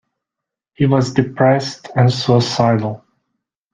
[0.73, 3.05] He was depressed and suicidal.